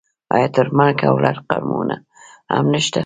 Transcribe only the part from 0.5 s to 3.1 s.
ترکمن او لر قومونه هم نشته؟